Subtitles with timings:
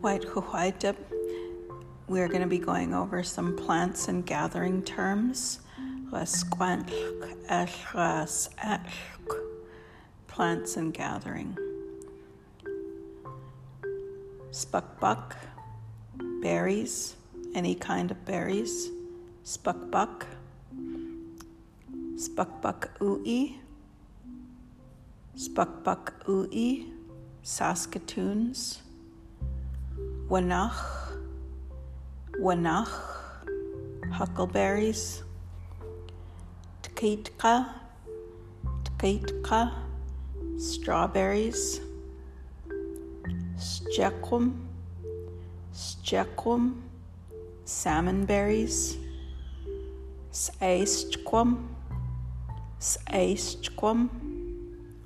[0.00, 0.96] White Huwaitip.
[2.08, 5.60] We're going to be going over some plants and gathering terms.
[10.26, 11.54] Plants and gathering.
[14.50, 15.34] Spuckbuck,
[16.40, 17.16] berries,
[17.54, 18.88] any kind of berries.
[19.44, 20.24] Spuckbuck,
[22.14, 23.60] Spuckbuck ui,
[25.36, 26.86] Spuckbuck ui,
[27.42, 28.80] Saskatoons.
[30.30, 31.10] Wanach,
[32.38, 32.88] Wanach,
[34.12, 35.24] huckleberries,
[36.84, 37.66] Tkitka,
[38.84, 39.72] Tkitka,
[40.56, 41.80] strawberries,
[43.56, 44.68] Stequum,
[45.74, 46.74] Stequum,
[47.64, 48.98] salmon berries,
[50.30, 51.66] Saestquum,
[52.78, 54.08] Saestquum,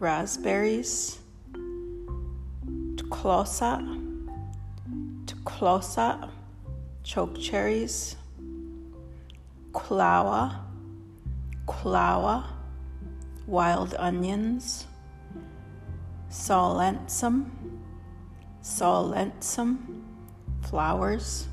[0.00, 1.20] raspberries,
[2.96, 4.01] Tclosa,
[5.44, 6.30] Closa,
[7.02, 8.16] choke cherries,
[9.72, 10.60] Klawa,
[11.66, 12.44] Klawa,
[13.46, 14.86] wild onions,
[16.30, 17.50] Solensum,
[18.62, 19.78] Solensum,
[20.62, 21.48] flowers,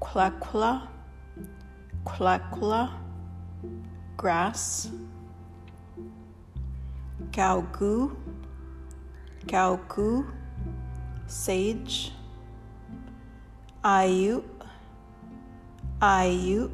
[0.00, 0.88] Quackula,
[2.06, 2.90] Quackula,
[4.16, 4.88] grass,
[7.30, 8.16] Gaogu,
[9.46, 10.26] Gaogu,
[11.26, 12.12] sage,
[13.84, 14.42] Ayu,
[16.00, 16.70] ayu,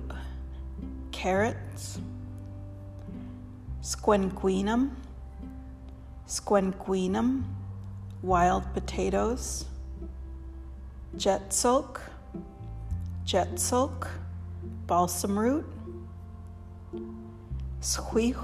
[1.10, 1.98] carrots,
[3.82, 4.90] squenquinum,
[6.28, 7.42] squenquinum,
[8.22, 9.64] wild potatoes,
[11.16, 12.00] jetsulk,
[13.24, 14.06] jet sulk,
[14.86, 15.66] balsam root,
[17.80, 18.36] squeech,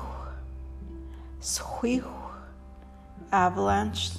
[1.41, 2.05] squeech,
[3.31, 4.11] avalanche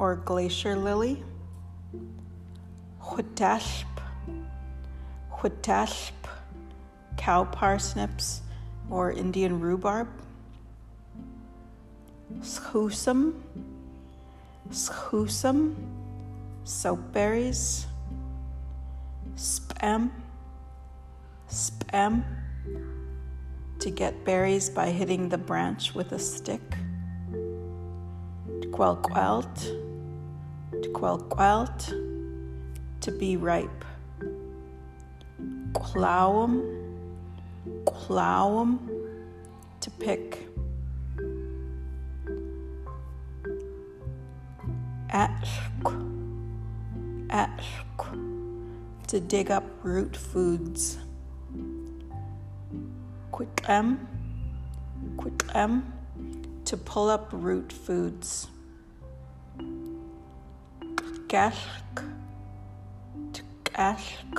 [0.00, 1.22] or glacier lily,
[3.02, 3.86] hutashp,
[5.42, 6.12] Huitashp,
[7.16, 8.42] cow parsnips,
[8.88, 10.06] or Indian rhubarb.
[12.40, 13.34] Schusum,
[14.70, 15.74] schusum,
[16.64, 17.86] soapberries.
[19.34, 20.10] Spam,
[21.48, 22.22] spam,
[23.80, 26.62] to get berries by hitting the branch with a stick.
[28.70, 29.91] Quelquelt,
[30.92, 31.92] quelquelt,
[33.00, 33.84] to be ripe.
[35.72, 36.62] Clowum,
[37.84, 38.78] clowum,
[39.80, 40.48] to pick.
[45.10, 45.84] Ashk,
[47.28, 50.98] ashk, to dig up root foods.
[53.32, 54.08] Quickam, um,
[55.16, 55.92] quickam, um,
[56.64, 58.48] to pull up root foods.
[61.32, 62.04] Gashk,
[63.32, 64.34] to gashk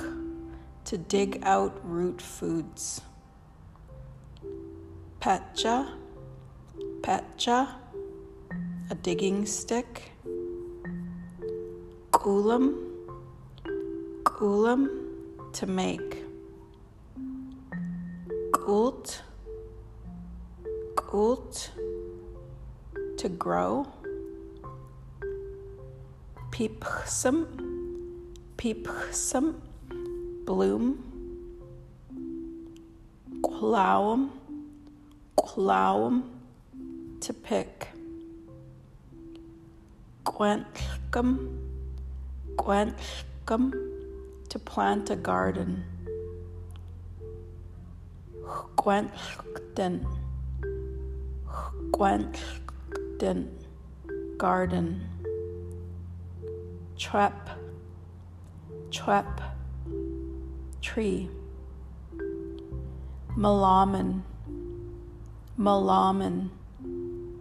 [0.84, 3.00] to dig out root foods.
[5.18, 5.88] Petcha,
[7.00, 7.68] petcha,
[8.90, 10.12] a digging stick.
[12.12, 12.76] Kulam,
[14.22, 14.88] kulam,
[15.52, 16.22] to make.
[18.52, 19.20] Kult,
[20.94, 21.70] kult,
[23.16, 23.84] to grow.
[26.54, 27.48] Peepsum,
[28.56, 29.54] peepsum,
[30.46, 31.02] bloom,
[33.42, 34.30] clown,
[35.34, 36.30] clown,
[37.20, 37.88] to pick,
[40.24, 41.58] quenchcum,
[42.54, 43.72] quenchcum,
[44.48, 45.82] to plant a garden,
[48.76, 50.06] quenchden,
[51.90, 53.48] quenchden,
[54.38, 55.13] garden,
[56.98, 57.50] trap,
[58.90, 59.40] trap
[60.80, 61.28] tree.
[63.36, 64.22] Malaman,
[65.58, 66.50] malaman,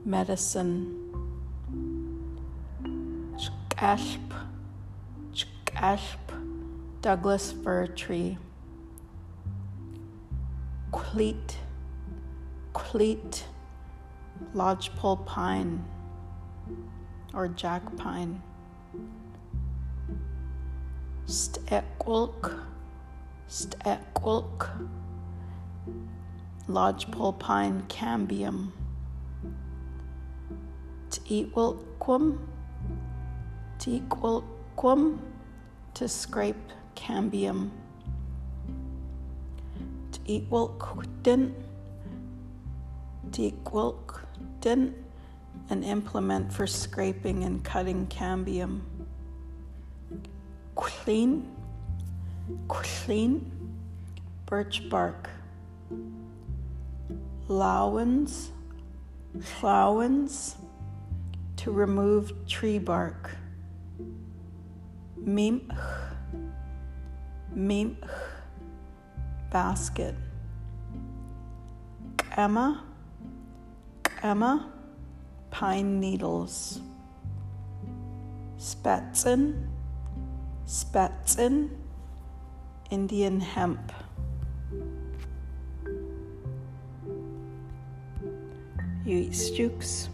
[0.06, 1.00] medicine.
[3.38, 4.33] Chkashp,
[5.33, 6.18] chkashp,
[7.01, 8.38] Douglas fir tree.
[10.92, 11.57] Cleat,
[12.74, 13.45] cleat,
[14.54, 15.83] lodgepole pine
[17.33, 18.42] or jack pine.
[21.25, 22.54] Stekwilk,
[23.48, 24.70] Stekwilk,
[26.68, 28.72] lodgepole pine cambium,
[31.10, 32.40] Teetwilquum,
[33.80, 35.20] Teetwilquum,
[35.94, 36.56] to scrape
[36.96, 37.70] cambium,
[40.12, 41.54] Teetwilkden,
[43.30, 44.94] Teetwilkden,
[45.70, 48.81] an implement for scraping and cutting cambium.
[50.75, 51.48] Clean,
[52.68, 53.52] clean,
[54.46, 55.30] birch bark.
[57.48, 58.52] Lowens,
[59.42, 60.56] flowens,
[61.58, 63.31] to remove tree bark.
[65.20, 65.64] Mimch,
[67.56, 67.98] mimch,
[69.52, 70.16] basket.
[72.36, 72.84] Emma,
[74.22, 74.72] Emma,
[75.52, 76.80] pine needles.
[78.58, 79.73] Spätzin,
[80.74, 81.70] Spätzin,
[82.90, 83.94] Indian hemp.
[89.06, 90.10] You eat stooks.